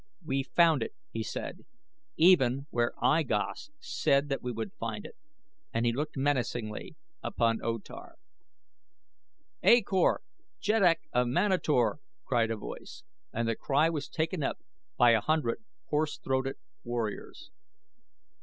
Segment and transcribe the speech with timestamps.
[0.25, 1.63] "We found it," he said,
[2.17, 5.15] "even where I Gos said that we would find it,"
[5.71, 8.15] and he looked menacingly upon O Tar.
[9.61, 10.23] "A Kor,
[10.59, 14.57] jeddak of Manator!" cried a voice, and the cry was taken up
[14.97, 17.51] by a hundred hoarse throated warriors.